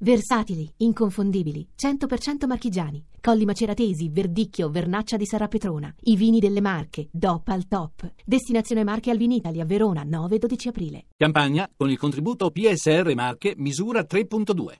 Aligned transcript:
Versatili, 0.00 0.72
inconfondibili, 0.78 1.66
100% 1.76 2.46
marchigiani. 2.46 3.04
Colli 3.20 3.44
Maceratesi, 3.44 4.08
Verdicchio, 4.10 4.70
Vernaccia 4.70 5.16
di 5.16 5.26
Sarapetrona. 5.26 5.92
I 6.02 6.16
vini 6.16 6.38
delle 6.38 6.60
Marche, 6.60 7.08
DOP 7.10 7.48
al 7.48 7.66
top. 7.66 8.12
Destinazione 8.24 8.84
Marche 8.84 9.10
al 9.10 9.16
Vinitali 9.16 9.60
a 9.60 9.64
Verona, 9.64 10.04
9-12 10.04 10.68
aprile. 10.68 11.06
Campagna 11.16 11.68
con 11.76 11.90
il 11.90 11.98
contributo 11.98 12.50
PSR 12.50 13.12
Marche 13.14 13.54
misura 13.56 14.06
3.2. 14.08 14.76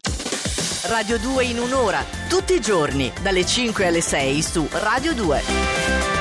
Radio 0.88 1.18
2 1.18 1.44
in 1.44 1.58
un'ora, 1.58 2.00
tutti 2.28 2.54
i 2.54 2.60
giorni, 2.60 3.10
dalle 3.20 3.44
5 3.44 3.86
alle 3.86 4.00
6 4.00 4.42
su 4.42 4.66
Radio 4.70 5.12
2. 5.14 6.17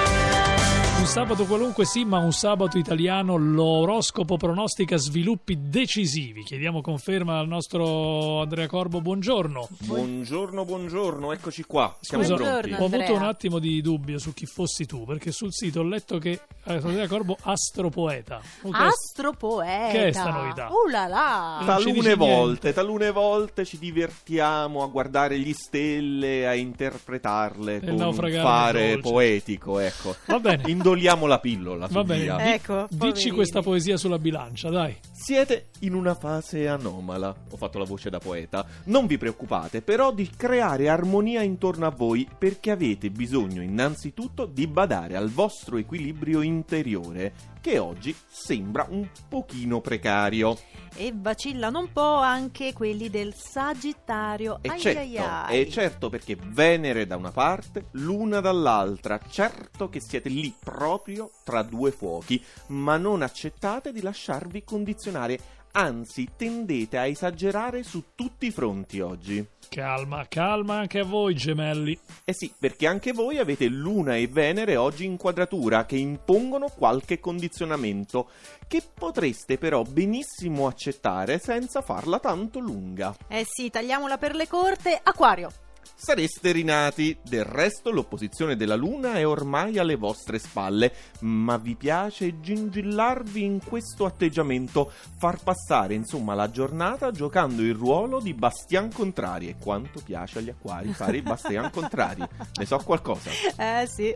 Un 0.98 1.05
sabato 1.05 1.45
qualunque 1.45 1.86
sì, 1.86 2.04
ma 2.04 2.18
un 2.18 2.34
sabato 2.34 2.77
italiano 2.77 3.38
l'oroscopo 3.38 4.36
pronostica 4.36 4.98
sviluppi 4.98 5.57
decisivi. 5.70 6.43
Chiediamo 6.43 6.81
conferma 6.81 7.39
al 7.39 7.48
nostro 7.48 8.41
Andrea 8.41 8.68
Corbo, 8.68 8.99
buongiorno. 8.99 9.68
Buongiorno, 9.80 10.66
buongiorno, 10.66 11.31
eccoci 11.31 11.63
qua. 11.63 11.95
Siamo 12.02 12.23
Scusa, 12.23 12.36
pronti. 12.36 12.73
ho 12.73 12.86
avuto 12.86 13.13
un 13.13 13.23
attimo 13.23 13.59
di 13.59 13.81
dubbio 13.81 14.17
su 14.20 14.34
chi 14.34 14.45
fossi 14.45 14.86
tu, 14.86 15.05
perché 15.05 15.31
sul 15.31 15.53
sito 15.53 15.80
ho 15.80 15.84
letto 15.84 16.17
che 16.17 16.31
eh, 16.66 16.73
Andrea 16.73 17.08
Corbo 17.08 17.38
astropoeta. 17.41 18.41
Astropoeta. 18.70 19.91
Che 19.91 20.08
è 20.08 20.11
sta 20.11 20.30
novità? 20.30 20.67
Uh 20.67 20.89
là 20.89 21.08
là. 21.08 21.64
Talune 21.66 22.16
volte, 22.16 22.73
talune 22.73 23.11
volte 23.11 23.66
ci 23.66 23.77
divertiamo 23.77 24.84
a 24.84 24.88
guardare 24.88 25.39
gli 25.39 25.53
stelle, 25.53 26.48
a 26.48 26.53
interpretarle 26.53 27.80
con 27.80 27.89
un 27.89 27.95
naufragare 27.95 28.41
fare 28.41 28.88
dolce. 28.94 29.09
poetico, 29.09 29.80
ecco. 29.80 30.16
Va 30.25 30.39
bene. 30.39 30.64
Indoliamo 30.88 31.26
la 31.26 31.40
pillola, 31.40 31.88
Va 31.91 32.04
bene, 32.05 32.54
Ecco, 32.54 32.88
dici 32.90 32.98
poverini. 32.98 33.32
questa 33.32 33.62
poesia 33.62 33.98
sulla 33.98 34.18
bilancia, 34.18 34.70
dai. 34.70 34.95
Siete 35.12 35.68
in 35.80 35.94
una 35.94 36.16
fase 36.16 36.66
anomala, 36.70 37.36
ho 37.50 37.58
fatto 37.58 37.78
la 37.78 37.84
voce 37.84 38.09
da 38.09 38.20
poeta. 38.20 38.66
Non 38.86 39.05
vi 39.05 39.18
preoccupate 39.18 39.81
però 39.81 40.14
di 40.14 40.30
creare 40.30 40.88
armonia 40.88 41.42
intorno 41.42 41.88
a 41.88 41.90
voi 41.90 42.26
perché 42.38 42.72
avete 42.72 43.09
bisogno 43.09 43.61
innanzitutto 43.61 44.45
di 44.45 44.66
badare 44.66 45.17
al 45.17 45.30
vostro 45.30 45.76
equilibrio 45.76 46.42
interiore, 46.42 47.33
che 47.68 47.80
oggi 47.80 48.16
sembra 48.30 48.86
un 48.88 49.10
pochino 49.28 49.82
precario. 49.82 50.58
E 50.96 51.12
vacillano 51.14 51.80
un 51.80 51.92
po' 51.92 52.16
anche 52.16 52.72
quelli 52.72 53.10
del 53.10 53.34
Sagittario. 53.36 54.60
E 54.62 54.70
Ai 54.70 54.80
certo, 54.80 55.00
ai 55.02 55.18
ai. 55.18 55.60
e 55.60 55.70
certo 55.70 56.10
perché 56.10 56.38
Venere 56.42 57.06
da 57.06 57.18
una 57.18 57.32
parte, 57.32 57.88
Luna 57.92 58.40
dall'altra. 58.40 59.20
Certo 59.20 59.90
che 59.90 60.00
siete 60.00 60.30
lì 60.30 60.56
proprio 60.58 61.30
tra 61.44 61.62
due 61.62 61.92
fuochi, 61.92 62.42
ma 62.68 62.95
non 62.95 63.22
accettate 63.22 63.92
di 63.92 64.02
lasciarvi 64.02 64.64
condizionare, 64.64 65.38
anzi 65.72 66.30
tendete 66.36 66.98
a 66.98 67.06
esagerare 67.06 67.84
su 67.84 68.04
tutti 68.16 68.48
i 68.48 68.52
fronti 68.52 69.00
oggi. 69.00 69.46
Calma, 69.70 70.26
calma 70.28 70.80
anche 70.80 71.00
a 71.00 71.04
voi, 71.04 71.36
gemelli. 71.36 71.98
Eh 72.23 72.34
sì, 72.34 72.54
perché 72.58 72.88
anche 72.88 73.12
voi 73.12 73.38
avete 73.38 73.68
Luna 73.68 74.16
e 74.16 74.28
Venere 74.28 74.76
oggi 74.76 75.06
in 75.06 75.18
quadratura 75.18 75.86
che 75.86 75.98
impongono 75.98 76.70
qualche 76.70 77.20
condizionamento 77.20 78.30
che 78.68 78.82
potreste 78.94 79.58
però 79.58 79.84
benissimo 79.84 80.68
accettare 80.68 81.40
senza 81.40 81.82
farla 81.82 82.20
tanto 82.20 82.60
lunga. 82.60 83.16
Eh 83.28 83.45
sì, 83.45 83.70
tagliamola 83.70 84.18
per 84.18 84.36
le 84.36 84.48
corte. 84.48 85.00
Acquario. 85.02 85.52
Sareste 85.95 86.52
rinati, 86.52 87.17
del 87.23 87.43
resto 87.43 87.91
l'opposizione 87.91 88.55
della 88.55 88.75
Luna 88.75 89.16
è 89.16 89.27
ormai 89.27 89.77
alle 89.77 89.95
vostre 89.95 90.39
spalle, 90.39 90.93
ma 91.21 91.57
vi 91.57 91.75
piace 91.75 92.39
gingillarvi 92.39 93.43
in 93.43 93.59
questo 93.63 94.05
atteggiamento, 94.05 94.91
far 95.17 95.41
passare 95.41 95.93
insomma 95.93 96.33
la 96.33 96.49
giornata 96.49 97.11
giocando 97.11 97.61
il 97.61 97.73
ruolo 97.73 98.19
di 98.19 98.33
Bastian 98.33 98.91
Contrari. 98.91 99.47
E 99.47 99.55
quanto 99.59 100.02
piace 100.03 100.39
agli 100.39 100.49
acquari 100.49 100.93
fare 100.93 101.17
i 101.17 101.21
Bastian 101.21 101.71
Contrari, 101.71 102.23
ne 102.55 102.65
so 102.65 102.77
qualcosa. 102.77 103.30
Eh 103.58 103.88
sì. 103.88 104.15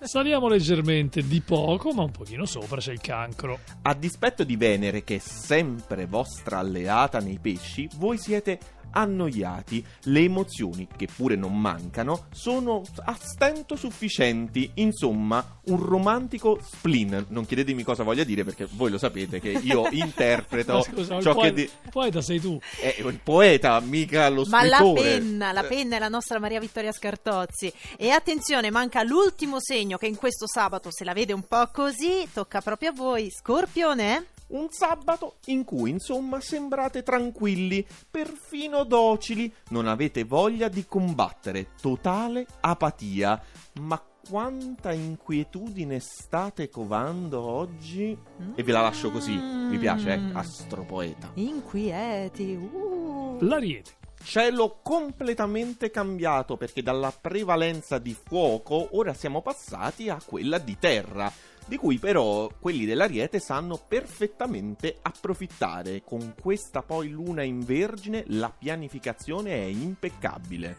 Saliamo 0.00 0.48
leggermente, 0.48 1.22
di 1.22 1.40
poco, 1.40 1.92
ma 1.92 2.02
un 2.02 2.10
pochino 2.10 2.44
sopra 2.46 2.80
c'è 2.80 2.92
il 2.92 3.00
cancro. 3.00 3.58
A 3.82 3.94
dispetto 3.94 4.42
di 4.42 4.56
Venere, 4.56 5.04
che 5.04 5.16
è 5.16 5.18
sempre 5.18 6.06
vostra 6.06 6.58
alleata 6.58 7.18
nei 7.18 7.38
pesci, 7.38 7.88
voi 7.96 8.18
siete 8.18 8.58
annoiati. 8.92 9.84
Le 10.04 10.20
emozioni, 10.20 10.86
che 10.96 11.08
pure 11.14 11.36
non 11.36 11.58
mancano, 11.58 12.26
sono 12.32 12.82
a 13.04 13.16
stento 13.20 13.76
sufficienti. 13.76 14.70
Insomma, 14.74 15.58
un 15.66 15.84
romantico 15.84 16.58
spleen. 16.62 17.26
Non 17.28 17.46
chiedetemi 17.46 17.82
cosa 17.82 18.02
voglia 18.02 18.24
dire, 18.24 18.44
perché 18.44 18.66
voi 18.72 18.90
lo 18.90 18.98
sapete 18.98 19.40
che 19.40 19.50
io 19.50 19.88
interpreto 19.92 20.82
scusa, 20.82 21.16
il 21.16 21.22
ciò 21.22 21.34
poeta, 21.34 21.48
che... 21.48 21.54
di- 21.54 21.62
il 21.62 21.90
poeta 21.90 22.20
sei 22.20 22.40
tu. 22.40 22.58
è 22.80 22.96
il 22.98 23.20
poeta, 23.22 23.80
mica 23.80 24.28
lo 24.28 24.44
Ma 24.48 24.64
la 24.64 24.82
penna, 24.94 25.52
la 25.52 25.64
Eh, 25.64 25.68
penna 25.68 25.96
è 25.96 25.98
la 25.98 26.08
nostra 26.08 26.38
Maria 26.38 26.60
Vittoria 26.60 26.92
Scartozzi. 26.92 27.72
E 27.96 28.10
attenzione, 28.10 28.70
manca 28.70 29.02
l'ultimo 29.02 29.60
segno 29.60 29.96
che 29.96 30.06
in 30.06 30.16
questo 30.16 30.46
sabato, 30.46 30.90
se 30.90 31.04
la 31.04 31.12
vede 31.12 31.32
un 31.32 31.42
po' 31.46 31.68
così, 31.72 32.28
tocca 32.32 32.60
proprio 32.60 32.90
a 32.90 32.92
voi. 32.94 33.30
Scorpione? 33.30 34.26
Un 34.50 34.68
sabato 34.70 35.36
in 35.46 35.64
cui, 35.64 35.90
insomma, 35.90 36.40
sembrate 36.40 37.02
tranquilli, 37.02 37.86
perfino 38.10 38.84
docili, 38.84 39.52
non 39.68 39.86
avete 39.86 40.24
voglia 40.24 40.68
di 40.68 40.86
combattere, 40.86 41.68
totale 41.80 42.46
apatia. 42.60 43.40
Ma 43.80 44.02
quanta 44.28 44.92
inquietudine 44.92 46.00
state 46.00 46.68
covando 46.68 47.40
oggi? 47.40 48.16
E 48.54 48.62
ve 48.62 48.72
la 48.72 48.80
lascio 48.80 49.10
così, 49.10 49.36
vi 49.68 49.78
piace, 49.78 50.12
eh? 50.14 50.18
Mm. 50.18 50.36
Astropoeta. 50.36 51.30
Inquieti. 51.34 52.54
Uh. 52.54 53.38
L'ariete. 53.40 53.98
Cielo 54.22 54.80
completamente 54.82 55.90
cambiato 55.90 56.56
perché 56.56 56.82
dalla 56.82 57.10
prevalenza 57.10 57.98
di 57.98 58.14
fuoco 58.14 58.88
ora 58.92 59.14
siamo 59.14 59.40
passati 59.40 60.10
a 60.10 60.20
quella 60.24 60.58
di 60.58 60.76
terra, 60.78 61.32
di 61.70 61.76
cui 61.76 61.98
però 61.98 62.50
quelli 62.58 62.84
dell'Ariete 62.84 63.38
sanno 63.38 63.76
perfettamente 63.76 64.98
approfittare. 65.02 66.02
Con 66.02 66.34
questa 66.38 66.82
poi 66.82 67.10
luna 67.10 67.44
in 67.44 67.60
vergine 67.60 68.24
la 68.26 68.50
pianificazione 68.50 69.52
è 69.52 69.66
impeccabile. 69.66 70.76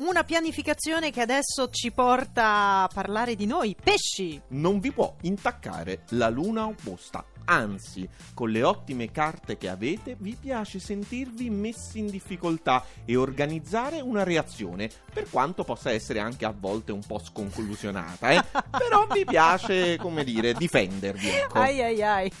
Una 0.00 0.24
pianificazione 0.24 1.10
che 1.10 1.22
adesso 1.22 1.70
ci 1.70 1.92
porta 1.92 2.82
a 2.82 2.90
parlare 2.92 3.36
di 3.36 3.46
noi, 3.46 3.74
pesci. 3.82 4.38
Non 4.48 4.80
vi 4.80 4.92
può 4.92 5.16
intaccare 5.22 6.04
la 6.10 6.28
luna 6.28 6.66
opposta. 6.66 7.37
Anzi, 7.50 8.06
con 8.34 8.50
le 8.50 8.62
ottime 8.62 9.10
carte 9.10 9.56
che 9.56 9.70
avete, 9.70 10.16
vi 10.18 10.36
piace 10.38 10.78
sentirvi 10.78 11.48
messi 11.48 11.98
in 11.98 12.08
difficoltà 12.08 12.84
e 13.06 13.16
organizzare 13.16 14.00
una 14.02 14.22
reazione, 14.22 14.90
per 15.10 15.30
quanto 15.30 15.64
possa 15.64 15.90
essere 15.90 16.20
anche 16.20 16.44
a 16.44 16.54
volte 16.56 16.92
un 16.92 17.00
po' 17.06 17.18
sconclusionata, 17.18 18.32
eh? 18.32 18.44
Però 18.76 19.06
vi 19.10 19.24
piace, 19.24 19.96
come 19.96 20.24
dire, 20.24 20.52
difendervi, 20.52 21.28
ecco. 21.28 21.58
Ai 21.58 21.80
ai 21.80 22.02
ai. 22.02 22.32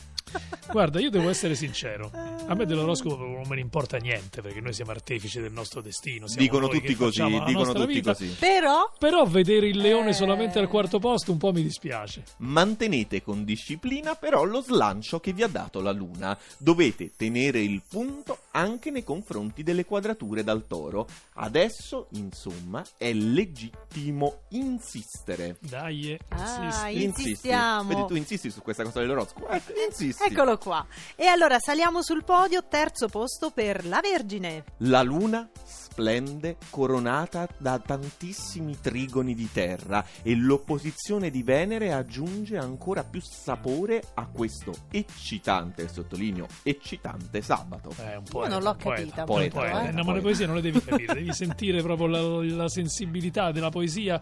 Guarda, 0.70 1.00
io 1.00 1.10
devo 1.10 1.28
essere 1.30 1.54
sincero. 1.54 2.10
A 2.46 2.54
me 2.54 2.66
dell'oroscopo 2.66 3.16
non 3.16 3.44
me 3.48 3.54
ne 3.56 3.60
importa 3.62 3.96
niente 3.96 4.42
perché 4.42 4.60
noi 4.60 4.72
siamo 4.72 4.90
artefici 4.90 5.40
del 5.40 5.52
nostro 5.52 5.80
destino. 5.80 6.26
siamo 6.26 6.42
Dicono 6.42 6.68
tutti 6.68 6.94
così, 6.94 7.22
dicono 7.46 7.72
tutti 7.72 7.94
vita. 7.94 8.12
così. 8.12 8.26
Però 8.38 8.92
Però 8.98 9.24
vedere 9.24 9.68
il 9.68 9.78
leone 9.78 10.10
Eh. 10.10 10.14
solamente 10.14 10.58
al 10.58 10.68
quarto 10.68 10.98
posto 10.98 11.32
un 11.32 11.38
po' 11.38 11.52
mi 11.52 11.62
dispiace. 11.62 12.22
Mantenete 12.38 13.22
con 13.22 13.44
disciplina 13.44 14.14
però 14.14 14.44
lo 14.44 14.60
slancio 14.60 15.20
che 15.20 15.32
vi 15.32 15.42
ha 15.42 15.48
dato 15.48 15.80
la 15.80 15.92
luna. 15.92 16.36
Dovete 16.58 17.12
tenere 17.16 17.60
il 17.60 17.82
punto 17.88 18.38
anche 18.52 18.90
nei 18.90 19.04
confronti 19.04 19.62
delle 19.62 19.84
quadrature 19.84 20.42
dal 20.44 20.66
toro. 20.66 21.06
Adesso, 21.34 22.08
insomma, 22.12 22.82
è 22.96 23.12
legittimo 23.12 24.42
insistere. 24.50 25.56
Dai, 25.60 26.12
eh, 26.12 26.20
Ah, 26.30 26.88
insisti. 26.90 27.04
Insistiamo. 27.04 27.88
Vedi, 27.88 28.06
tu 28.06 28.14
insisti 28.14 28.50
su 28.50 28.62
questa 28.62 28.82
cosa 28.84 29.00
dell'oroscopo. 29.00 29.48
Eh, 29.48 29.62
insisti. 29.88 30.24
eccolo 30.24 30.56
qua. 30.58 30.86
E 31.16 31.26
allora 31.26 31.58
saliamo 31.58 32.02
sul 32.02 32.24
podio, 32.24 32.64
terzo 32.68 33.08
posto 33.08 33.50
per 33.50 33.84
la 33.86 34.00
Vergine. 34.00 34.64
La 34.78 35.02
luna 35.02 35.48
splende 35.64 36.56
coronata 36.70 37.48
da 37.58 37.78
tantissimi 37.78 38.78
trigoni 38.80 39.34
di 39.34 39.50
terra 39.50 40.04
e 40.22 40.34
l'opposizione 40.36 41.30
di 41.30 41.42
Venere 41.42 41.92
aggiunge 41.92 42.56
ancora 42.56 43.02
più 43.02 43.20
sapore 43.20 44.02
a 44.14 44.26
questo 44.26 44.72
eccitante, 44.90 45.88
sottolineo, 45.88 46.46
eccitante 46.62 47.42
sabato. 47.42 47.90
Eh, 47.98 48.16
un 48.16 48.24
Io 48.24 48.30
poeta, 48.40 48.54
non 48.54 48.62
l'ho 48.62 48.74
poeta, 48.74 49.00
capita 49.02 49.24
molto, 49.26 49.48
poeta. 49.58 49.88
eh. 49.88 49.92
No, 49.92 50.02
ma 50.04 50.12
le 50.12 50.20
poesie 50.20 50.46
non 50.46 50.54
le 50.56 50.60
devi 50.62 50.82
capire, 50.82 51.14
devi 51.14 51.32
sentire 51.32 51.82
proprio 51.82 52.06
la, 52.06 52.20
la 52.56 52.68
sensibilità 52.68 53.52
della 53.52 53.70
poesia. 53.70 54.20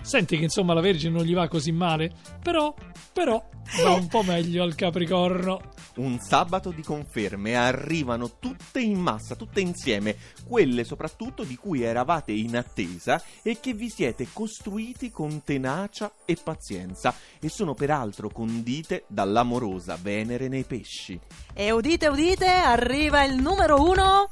Senti 0.00 0.36
che 0.36 0.44
insomma 0.44 0.74
la 0.74 0.80
Vergine 0.80 1.16
non 1.16 1.24
gli 1.24 1.34
va 1.34 1.48
così 1.48 1.72
male, 1.72 2.12
però, 2.42 2.74
però 3.12 3.42
va 3.82 3.92
un 3.92 4.06
po' 4.08 4.22
meglio 4.22 4.62
al 4.62 4.74
Capricorno. 4.74 5.72
Un 5.96 6.18
sabato 6.18 6.70
di 6.70 6.82
conferme 6.82 7.54
arrivano 7.54 8.38
tutte 8.38 8.80
in 8.80 8.98
massa, 8.98 9.36
tutte 9.36 9.60
insieme, 9.60 10.16
quelle 10.46 10.84
soprattutto 10.84 11.44
di 11.44 11.56
cui 11.56 11.82
eravate 11.82 12.32
in 12.32 12.56
attesa 12.56 13.22
e 13.42 13.60
che 13.60 13.74
vi 13.74 13.88
siete 13.88 14.26
costruiti 14.32 15.10
con 15.10 15.42
tenacia 15.44 16.12
e 16.24 16.36
pazienza 16.42 17.14
e 17.38 17.48
sono 17.48 17.74
peraltro 17.74 18.28
condite 18.28 19.04
dall'amorosa 19.06 19.96
Venere 20.00 20.48
nei 20.48 20.64
pesci. 20.64 21.18
E 21.52 21.70
udite, 21.70 22.08
udite, 22.08 22.48
arriva 22.48 23.22
il 23.24 23.40
numero 23.40 23.80
uno. 23.80 24.28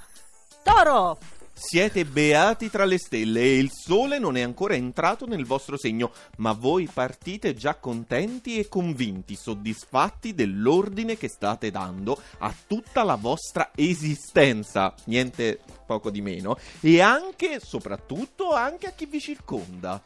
Toro! 0.64 1.18
Siete 1.54 2.06
beati 2.06 2.70
tra 2.70 2.86
le 2.86 2.98
stelle 2.98 3.40
e 3.40 3.58
il 3.58 3.70
sole 3.70 4.18
non 4.18 4.36
è 4.36 4.40
ancora 4.40 4.74
entrato 4.74 5.26
nel 5.26 5.44
vostro 5.44 5.76
segno, 5.76 6.12
ma 6.38 6.52
voi 6.52 6.88
partite 6.92 7.54
già 7.54 7.74
contenti 7.74 8.58
e 8.58 8.68
convinti, 8.68 9.36
soddisfatti 9.36 10.34
dell'ordine 10.34 11.16
che 11.16 11.28
state 11.28 11.70
dando 11.70 12.20
a 12.38 12.54
tutta 12.66 13.04
la 13.04 13.16
vostra 13.16 13.70
esistenza, 13.74 14.94
niente 15.04 15.60
poco 15.86 16.10
di 16.10 16.22
meno, 16.22 16.58
e 16.80 17.00
anche, 17.00 17.60
soprattutto, 17.60 18.52
anche 18.52 18.86
a 18.86 18.92
chi 18.92 19.04
vi 19.04 19.20
circonda. 19.20 20.02